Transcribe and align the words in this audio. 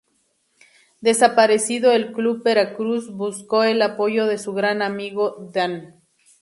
Desaparecido 0.99 1.91
el 1.91 2.11
Club 2.11 2.41
Veracruz, 2.43 3.11
buscó 3.11 3.61
el 3.63 3.83
apoyo 3.83 4.25
de 4.25 4.39
su 4.39 4.51
gran 4.53 4.81
amigo 4.81 5.47
Dn. 5.53 6.01